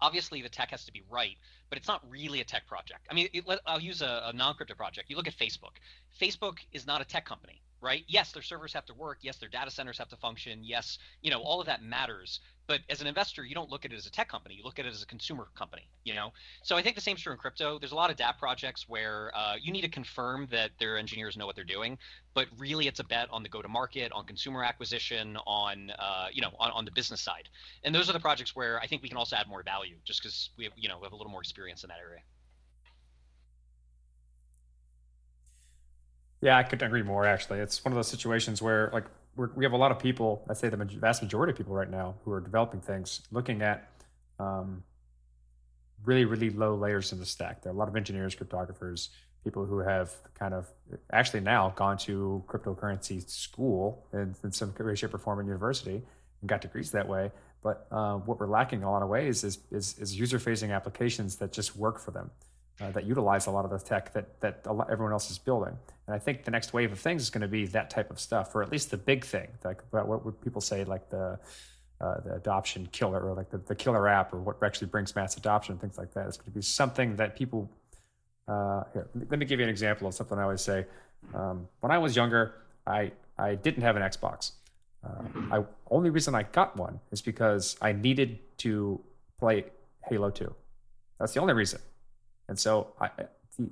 [0.00, 1.36] obviously the tech has to be right,
[1.68, 3.06] but it's not really a tech project.
[3.10, 5.10] I mean, it, I'll use a, a non crypto project.
[5.10, 5.76] You look at Facebook.
[6.20, 8.04] Facebook is not a tech company, right?
[8.06, 9.18] Yes, their servers have to work.
[9.20, 10.60] Yes, their data centers have to function.
[10.62, 12.40] Yes, you know, all of that matters.
[12.68, 14.54] But as an investor, you don't look at it as a tech company.
[14.54, 16.32] You look at it as a consumer company, you know?
[16.62, 17.78] So I think the same is true in crypto.
[17.78, 21.36] There's a lot of DApp projects where uh, you need to confirm that their engineers
[21.36, 21.98] know what they're doing.
[22.34, 26.28] But really, it's a bet on the go to market, on consumer acquisition, on, uh,
[26.32, 27.48] you know, on, on the business side.
[27.82, 30.22] And those are the projects where I think we can also add more value just
[30.22, 32.20] because we have, you know, we have a little more experience in that area.
[36.42, 37.24] Yeah, I couldn't agree more.
[37.24, 39.04] Actually, it's one of those situations where like
[39.36, 40.44] we have a lot of people.
[40.50, 43.88] I'd say the vast majority of people right now who are developing things, looking at
[44.38, 44.82] um,
[46.04, 47.62] really, really low layers in the stack.
[47.62, 49.08] There are a lot of engineers, cryptographers,
[49.44, 50.66] people who have kind of
[51.12, 56.02] actually now gone to cryptocurrency school in, in some way, shape, or form in university
[56.40, 57.30] and got degrees that way.
[57.62, 61.36] But uh, what we're lacking in a lot of ways is, is, is user-facing applications
[61.36, 62.30] that just work for them
[62.80, 65.76] uh, that utilize a lot of the tech that that lot, everyone else is building.
[66.06, 68.18] And I think the next wave of things is going to be that type of
[68.18, 71.38] stuff, or at least the big thing, like what would people say, like the
[72.00, 75.36] uh, the adoption killer, or like the, the killer app, or what actually brings mass
[75.36, 76.26] adoption, things like that.
[76.26, 77.70] It's going to be something that people.
[78.48, 80.84] Uh, here, let me give you an example of something I always say.
[81.32, 82.54] Um, when I was younger,
[82.86, 84.52] I I didn't have an Xbox.
[85.04, 89.00] Uh, I only reason I got one is because I needed to
[89.38, 89.64] play
[90.08, 90.54] Halo 2.
[91.18, 91.80] That's the only reason.
[92.48, 93.10] And so I,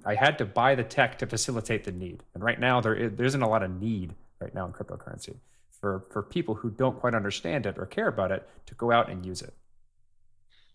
[0.04, 2.22] I had to buy the tech to facilitate the need.
[2.34, 5.36] And right now there, is, there isn't a lot of need right now in cryptocurrency
[5.80, 9.10] for, for people who don't quite understand it or care about it to go out
[9.10, 9.54] and use it.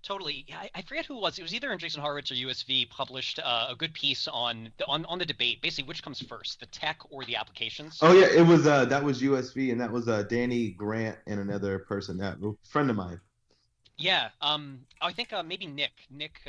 [0.06, 0.46] Totally.
[0.54, 1.40] I, I forget who it was.
[1.40, 5.04] It was either Andreessen Horowitz or USV published uh, a good piece on the, on
[5.06, 5.64] on the debate.
[5.64, 7.98] Basically, which comes first, the tech or the applications?
[8.04, 11.40] Oh yeah, it was uh, that was USV, and that was uh, Danny Grant and
[11.40, 12.38] another person, that
[12.70, 13.20] friend of mine.
[13.98, 14.30] Yeah.
[14.42, 14.82] Um.
[15.02, 15.94] I think uh, maybe Nick.
[16.12, 16.40] Nick.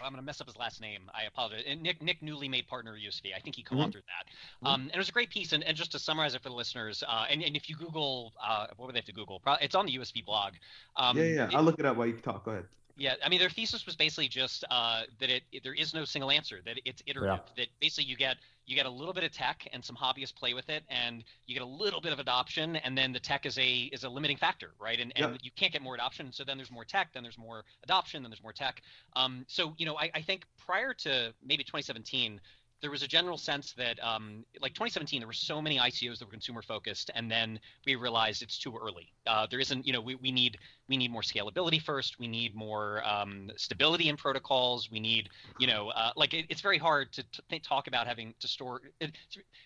[0.00, 1.02] Uh, I'm going to mess up his last name.
[1.14, 1.64] I apologize.
[1.66, 3.34] And Nick, Nick newly made partner USV.
[3.36, 3.76] I think he mm-hmm.
[3.76, 4.64] co-authored mm-hmm.
[4.64, 4.68] that.
[4.68, 5.52] Um, and it was a great piece.
[5.52, 8.32] And, and just to summarize it for the listeners, uh, and, and if you Google,
[8.42, 9.40] uh, what would they have to Google?
[9.60, 10.54] It's on the USV blog.
[10.96, 11.44] Um, yeah, yeah.
[11.48, 12.44] It, I'll look it up while you talk.
[12.44, 12.64] Go ahead.
[12.98, 16.06] Yeah, I mean, their thesis was basically just uh, that it, it, there is no
[16.06, 16.60] single answer.
[16.64, 17.40] That it's iterative.
[17.48, 17.64] Yeah.
[17.64, 20.52] That basically you get you get a little bit of tech and some hobbyists play
[20.52, 23.56] with it, and you get a little bit of adoption, and then the tech is
[23.58, 24.98] a is a limiting factor, right?
[25.00, 25.38] And and yeah.
[25.42, 26.32] you can't get more adoption.
[26.32, 28.82] So then there's more tech, then there's more adoption, then there's more tech.
[29.14, 32.40] Um, so you know, I, I think prior to maybe 2017,
[32.82, 36.26] there was a general sense that um, like 2017 there were so many icos that
[36.26, 40.00] were consumer focused and then we realized it's too early uh, there isn't you know
[40.00, 40.58] we, we need
[40.88, 45.66] we need more scalability first we need more um, stability in protocols we need you
[45.66, 49.16] know uh, like it, it's very hard to, think, talk about having to store it,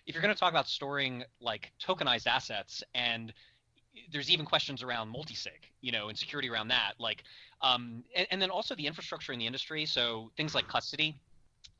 [0.07, 3.33] if you're going to talk about storing like tokenized assets and
[4.11, 6.93] there's even questions around multi-sig, you know, and security around that.
[6.97, 7.23] Like,
[7.61, 9.85] um, and, and, then also the infrastructure in the industry.
[9.85, 11.19] So things like custody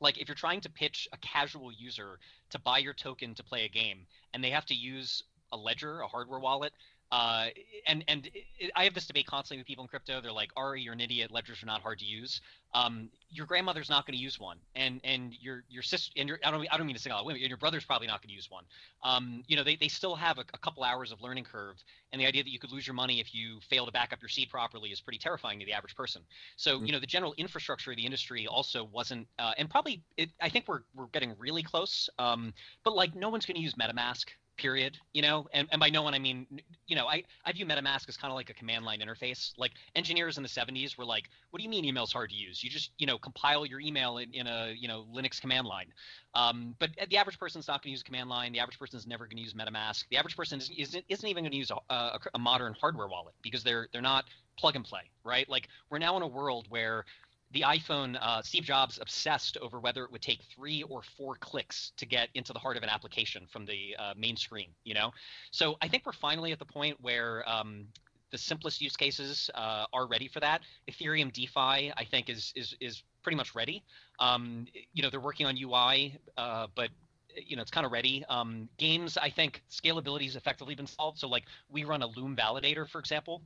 [0.02, 2.18] like if you're trying to pitch a casual user
[2.50, 6.00] to buy your token to play a game and they have to use a ledger
[6.00, 6.72] a hardware wallet
[7.12, 7.48] uh,
[7.86, 10.22] and and it, I have this debate constantly with people in crypto.
[10.22, 11.30] They're like, "Ari, you're an idiot.
[11.30, 12.40] Ledgers are not hard to use.
[12.72, 16.38] Um, your grandmother's not going to use one, and and your your sister and your
[16.42, 17.42] I don't I don't mean to single out women.
[17.42, 18.64] And your brother's probably not going to use one.
[19.04, 21.76] Um, you know, they, they still have a, a, couple hours of learning curve,
[22.12, 24.22] and the idea that you could lose your money if you fail to back up
[24.22, 26.22] your seed properly is pretty terrifying to the average person.
[26.56, 26.86] So mm-hmm.
[26.86, 30.48] you know, the general infrastructure of the industry also wasn't, uh, and probably it, I
[30.48, 32.08] think we're we're getting really close.
[32.18, 34.24] Um, but like, no one's going to use MetaMask
[34.56, 35.46] period you know?
[35.52, 36.46] And, and by no one i mean
[36.86, 39.52] you know i, I view metamask as kind of like a command line interface.
[39.56, 42.62] Like engineers in the 70s were like what do you mean email's hard to use?
[42.62, 45.86] You just you know compile your email in, in a you know linux command line.
[46.34, 48.52] Um, but the average person's not going to use a command line.
[48.52, 50.04] The average person is never going to use metamask.
[50.10, 53.08] The average person isn't, isn't, isn't even going to use a, a, a modern hardware
[53.08, 54.24] wallet because they're they're not
[54.58, 55.48] plug and play right?
[55.48, 57.04] Like we're now in a world where
[57.52, 61.92] the iPhone, uh, Steve Jobs obsessed over whether it would take three or four clicks
[61.96, 64.68] to get into the heart of an application from the uh, main screen.
[64.84, 65.10] You know,
[65.50, 67.86] so I think we're finally at the point where um,
[68.30, 70.62] the simplest use cases uh, are ready for that.
[70.90, 73.84] Ethereum DeFi, I think, is is is pretty much ready.
[74.18, 76.88] Um, you know, they're working on UI, uh, but
[77.36, 78.24] you know it's kind of ready.
[78.28, 81.18] Um, games, I think, scalability has effectively been solved.
[81.18, 83.42] So like we run a Loom validator, for example.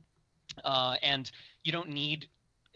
[0.63, 1.29] Uh, and
[1.63, 2.27] you don't need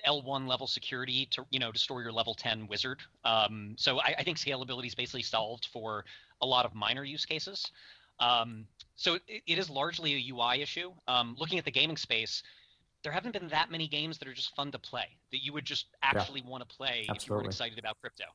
[0.08, 3.00] L1 level security to you know to store your level 10 wizard.
[3.24, 6.06] Um, so I, I, think scalability is basically solved for
[6.42, 7.72] a lot of minor use cases.
[8.20, 10.92] Um, so it, it is largely a UI issue.
[11.08, 12.44] Um, looking at the gaming space,
[13.04, 15.66] there haven't been that many games that are just fun to play that you would
[15.66, 16.50] just actually yeah.
[16.50, 17.16] want to play Absolutely.
[17.16, 18.26] if you were excited about crypto.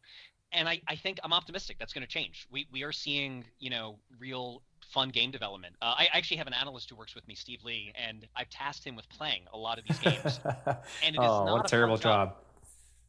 [0.52, 2.46] And I, I think I'm optimistic that's going to change.
[2.50, 5.74] We we are seeing you know real fun game development.
[5.82, 8.84] Uh, I actually have an analyst who works with me, Steve Lee, and I've tasked
[8.84, 10.40] him with playing a lot of these games.
[11.04, 12.30] and it is oh, not what a terrible job.
[12.30, 12.36] job.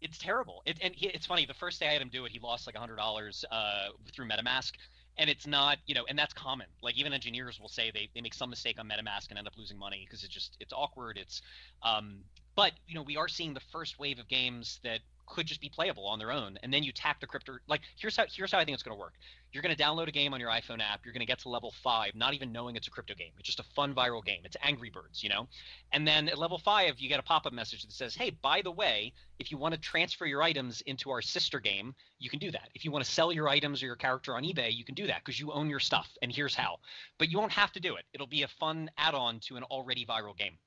[0.02, 0.62] It's terrible.
[0.66, 1.46] It, and he, it's funny.
[1.46, 4.28] The first day I had him do it, he lost like hundred dollars uh, through
[4.28, 4.74] MetaMask,
[5.18, 6.68] and it's not you know, and that's common.
[6.84, 9.58] Like even engineers will say they, they make some mistake on MetaMask and end up
[9.58, 11.18] losing money because it's just it's awkward.
[11.18, 11.42] It's
[11.82, 12.20] um,
[12.56, 15.70] but you know we are seeing the first wave of games that could just be
[15.70, 18.58] playable on their own and then you tack the crypto like here's how here's how
[18.58, 19.14] i think it's going to work.
[19.54, 21.50] You're going to download a game on your iphone app you're going to get to
[21.50, 23.32] level five not even knowing it's a crypto game.
[23.40, 24.42] It's just a fun viral game.
[24.44, 25.48] It's angry birds you know?
[25.92, 28.72] And then at level five you get a pop-up message that says hey by the
[28.72, 32.52] way if you want to transfer your items into our sister game you can do
[32.52, 32.70] that.
[32.74, 35.08] If you want to sell your items or your character on ebay you can do
[35.08, 36.78] that because you own your stuff and here's how.
[37.18, 38.06] But you won't have to do it.
[38.14, 40.58] It'll be a fun add-on to an already viral game.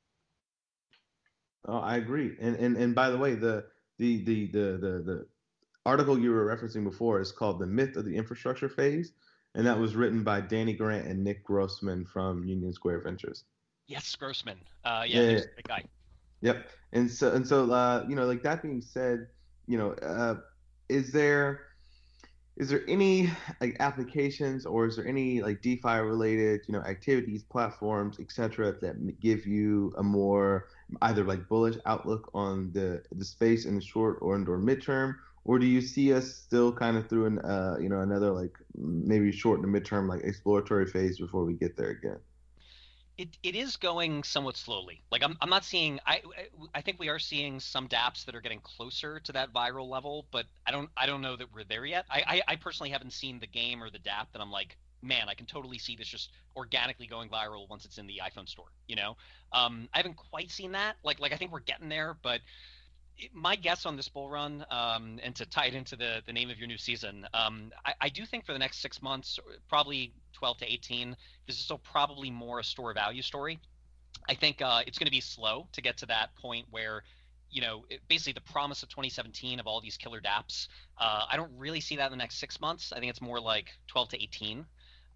[1.66, 2.36] Oh i agree.
[2.40, 3.66] And and, and by the way the
[4.00, 5.26] the the the the, the
[5.86, 9.12] article you were referencing before is called "The Myth of the Infrastructure Phase,"
[9.54, 13.44] and that was written by Danny Grant and Nick Grossman from Union Square Ventures.
[13.86, 14.58] Yes, Grossman.
[14.84, 15.84] Uh, yeah, yeah, the guy.
[16.40, 16.68] Yep.
[16.92, 19.28] And so and so uh, you know, like that being said,
[19.66, 20.36] you know, uh,
[20.88, 21.60] is there
[22.56, 27.42] is there any like applications or is there any like DeFi related, you know, activities,
[27.42, 30.68] platforms, etc., that give you a more
[31.02, 35.58] either like bullish outlook on the the space in the short or or midterm, or
[35.58, 39.32] do you see us still kind of through an uh, you know another like maybe
[39.32, 42.18] short and midterm like exploratory phase before we get there again?
[43.18, 45.02] It, it is going somewhat slowly.
[45.12, 46.00] Like I'm, I'm not seeing.
[46.06, 46.22] I
[46.74, 50.26] I think we are seeing some DApps that are getting closer to that viral level,
[50.30, 52.06] but I don't I don't know that we're there yet.
[52.10, 55.28] I I, I personally haven't seen the game or the DApp that I'm like, man,
[55.28, 58.66] I can totally see this just organically going viral once it's in the iPhone store.
[58.86, 59.16] You know,
[59.52, 60.96] um, I haven't quite seen that.
[61.02, 62.40] Like, like I think we're getting there, but
[63.18, 66.32] it, my guess on this bull run, um, and to tie it into the the
[66.32, 69.38] name of your new season, um, I, I, do think for the next six months,
[69.68, 73.58] probably 12 to 18, this is still probably more a store value story.
[74.28, 77.02] I think uh, it's going to be slow to get to that point where
[77.50, 80.68] you know, basically the promise of 2017 of all these killer DApps.
[80.98, 82.92] Uh, I don't really see that in the next six months.
[82.92, 84.64] I think it's more like 12 to 18.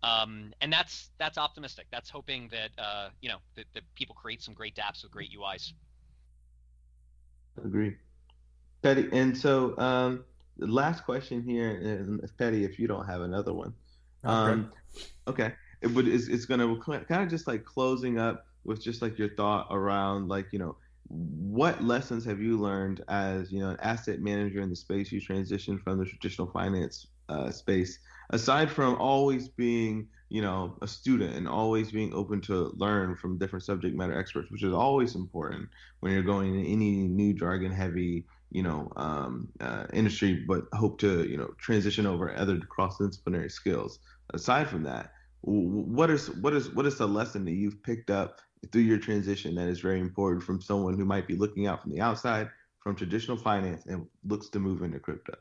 [0.04, 1.86] Um, and that's that's optimistic.
[1.90, 5.30] That's hoping that uh, you know that, that people create some great dApps with great
[5.32, 5.72] UIs.
[7.64, 7.96] Agree,
[8.82, 9.08] Petty.
[9.12, 10.24] And so um,
[10.58, 13.72] the last question here, and Petty, if you don't have another one,
[14.24, 14.70] um,
[15.26, 19.00] okay, it would is it's going to kind of just like closing up with just
[19.00, 20.76] like your thought around like you know
[21.08, 25.20] what lessons have you learned as you know an asset manager in the space you
[25.20, 28.00] transitioned from the traditional finance uh, space.
[28.30, 33.38] Aside from always being, you know, a student and always being open to learn from
[33.38, 35.68] different subject matter experts, which is always important
[36.00, 40.98] when you're going in any new jargon heavy, you know, um, uh, industry, but hope
[41.00, 43.98] to, you know, transition over other cross disciplinary skills.
[44.32, 48.40] Aside from that, what is what is what is the lesson that you've picked up
[48.72, 51.92] through your transition that is very important from someone who might be looking out from
[51.92, 52.48] the outside
[52.80, 55.34] from traditional finance and looks to move into crypto?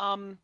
[0.00, 0.38] Um,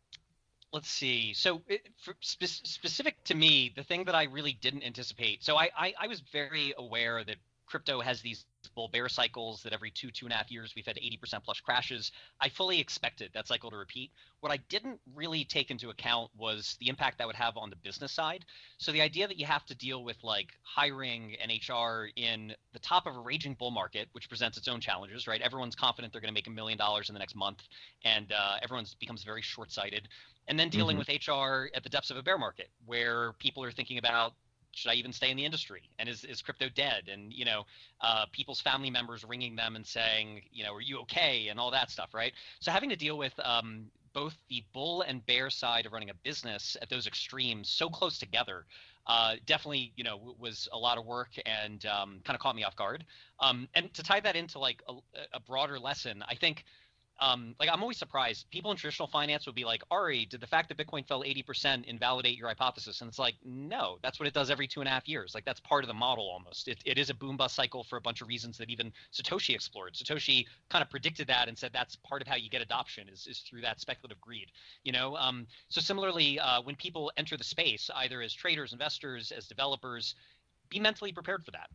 [0.72, 1.32] let's see.
[1.34, 1.88] So, it,
[2.20, 5.44] spe- specific to me, the thing that I really didn't anticipate.
[5.44, 8.44] So, I, I, I was very aware that crypto has these
[8.76, 11.58] bull bear cycles that every two two and a half years we've had 80% plus
[11.60, 14.12] crashes i fully expected that cycle to repeat.
[14.40, 17.76] What i didn't really take into account was the impact that would have on the
[17.76, 18.44] business side.
[18.78, 22.78] So the idea that you have to deal with like hiring and hr in the
[22.78, 25.40] top of a raging bull market which presents its own challenges right?
[25.40, 27.62] Everyone's confident they're going to make a million dollars in the next month
[28.04, 30.08] and uh, everyone's becomes very short-sighted.
[30.48, 31.10] And then dealing mm-hmm.
[31.10, 34.34] with hr at the depths of a bear market where people are thinking about
[34.76, 35.88] should I even stay in the industry?
[35.98, 37.08] And is, is crypto dead?
[37.10, 37.64] And, you know,
[38.02, 41.48] uh, people's family members ringing them and saying, you know, are you okay?
[41.48, 42.34] And all that stuff, right?
[42.60, 46.14] So having to deal with um, both the bull and bear side of running a
[46.22, 48.66] business at those extremes so close together
[49.06, 52.64] uh, definitely, you know, was a lot of work and um, kind of caught me
[52.64, 53.04] off guard.
[53.40, 54.94] Um, and to tie that into like a,
[55.32, 56.64] a broader lesson, I think–
[57.18, 58.50] um, like I'm always surprised.
[58.50, 61.84] People in traditional finance would be like, Ari, did the fact that Bitcoin fell 80%
[61.84, 63.00] invalidate your hypothesis?
[63.00, 65.34] And it's like, no, that's what it does every two and a half years.
[65.34, 66.68] Like that's part of the model almost.
[66.68, 69.54] It, it is a boom bust cycle for a bunch of reasons that even Satoshi
[69.54, 69.94] explored.
[69.94, 73.26] Satoshi kind of predicted that and said that's part of how you get adoption is,
[73.26, 74.50] is through that speculative greed.
[74.84, 79.32] You know, um, so similarly, uh, when people enter the space, either as traders, investors,
[79.32, 80.14] as developers,
[80.68, 81.70] be mentally prepared for that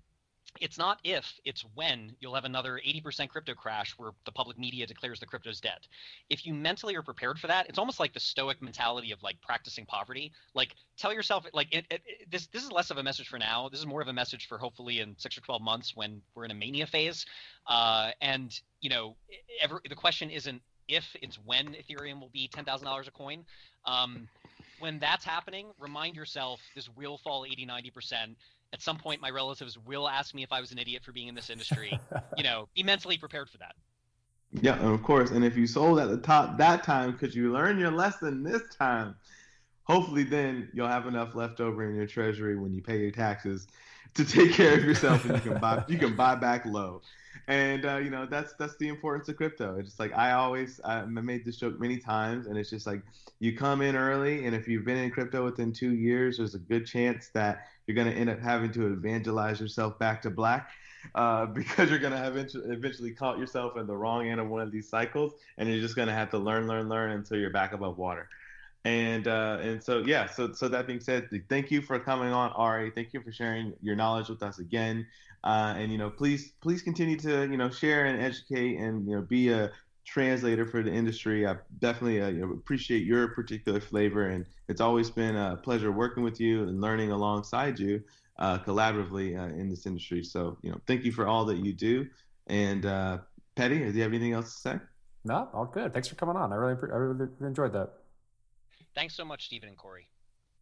[0.59, 4.85] it's not if, it's when you'll have another 80% crypto crash where the public media
[4.85, 5.87] declares the crypto's dead.
[6.29, 9.41] If you mentally are prepared for that, it's almost like the stoic mentality of like
[9.41, 10.31] practicing poverty.
[10.53, 13.39] Like tell yourself, like it, it, it, this, this is less of a message for
[13.39, 13.69] now.
[13.69, 16.45] This is more of a message for hopefully in six or 12 months when we're
[16.45, 17.25] in a mania phase.
[17.67, 19.15] Uh, and, you know,
[19.61, 23.45] ever, the question isn't if, it's when Ethereum will be $10,000 a coin.
[23.85, 24.27] Um,
[24.79, 28.35] when that's happening, remind yourself this will fall 80, 90%
[28.73, 31.27] at some point my relatives will ask me if I was an idiot for being
[31.27, 31.99] in this industry.
[32.37, 33.75] you know, be mentally prepared for that.
[34.53, 35.31] Yeah, of course.
[35.31, 38.61] And if you sold at the top that time, could you learn your lesson this
[38.77, 39.15] time?
[39.83, 43.67] Hopefully, then you'll have enough left over in your treasury when you pay your taxes
[44.13, 47.01] to take care of yourself, and you can buy you can buy back low.
[47.47, 49.77] And uh, you know that's that's the importance of crypto.
[49.77, 53.01] It's just like I always I made this joke many times, and it's just like
[53.39, 56.59] you come in early, and if you've been in crypto within two years, there's a
[56.59, 60.69] good chance that you're going to end up having to evangelize yourself back to black
[61.15, 64.61] uh, because you're going to have eventually caught yourself in the wrong end of one
[64.61, 67.49] of these cycles, and you're just going to have to learn, learn, learn until you're
[67.49, 68.29] back above water.
[68.83, 72.51] And uh, and so yeah, so so that being said, thank you for coming on,
[72.53, 72.91] Ari.
[72.91, 75.05] Thank you for sharing your knowledge with us again.
[75.43, 79.15] Uh, and you know, please please continue to you know share and educate and you
[79.15, 79.71] know be a
[80.05, 81.47] translator for the industry.
[81.47, 85.91] I definitely uh, you know, appreciate your particular flavor, and it's always been a pleasure
[85.91, 88.03] working with you and learning alongside you
[88.39, 90.23] uh, collaboratively uh, in this industry.
[90.23, 92.07] So, you know, thank you for all that you do.
[92.47, 93.19] And uh,
[93.55, 94.79] Petty, do you have anything else to say?
[95.23, 95.93] No, all good.
[95.93, 96.51] Thanks for coming on.
[96.51, 97.93] I really, I really enjoyed that.
[98.95, 100.07] Thanks so much, Stephen and Corey.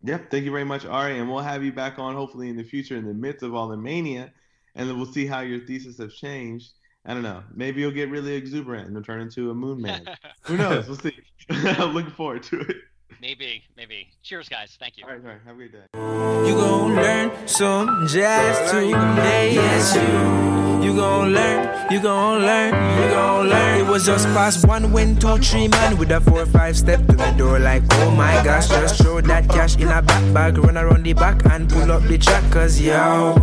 [0.03, 2.63] Yep, thank you very much, Ari, and we'll have you back on hopefully in the
[2.63, 4.31] future in the midst of all the mania,
[4.75, 6.71] and then we'll see how your thesis has changed
[7.09, 7.41] I don't know.
[7.55, 10.05] Maybe you'll get really exuberant and turn into a moon man.
[10.43, 10.87] Who knows?
[10.87, 11.17] We'll see.
[11.49, 12.75] I'm looking forward to it.
[13.19, 14.09] Maybe, maybe.
[14.21, 14.77] Cheers, guys.
[14.79, 15.05] Thank you.
[15.05, 15.39] All right, all right.
[15.43, 15.85] Have a great day.
[15.95, 19.55] You gon' learn some jazz today.
[19.55, 20.68] Yes, you.
[20.81, 21.91] You gon' learn.
[21.91, 22.73] You gon' learn.
[22.73, 23.79] You gon' learn.
[23.79, 27.15] It was just past one, win, two, three, man with a four, five step to
[27.17, 27.59] the door.
[27.59, 31.13] Like, oh my gosh, just throw that cash in a back bag, run around the
[31.13, 32.49] back and pull up the track.
[32.51, 33.35] Cause yo,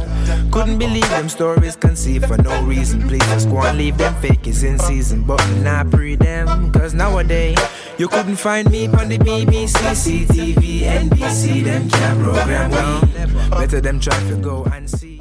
[0.50, 3.06] couldn't believe them stories conceived for no reason.
[3.06, 5.22] Please just go and leave them fake is in season.
[5.22, 6.72] But not breed them.
[6.72, 7.58] Cause nowadays,
[7.98, 13.50] you couldn't find me on the BBC, CCTV, NBC, them can't program me.
[13.50, 15.15] Better them try to go and see.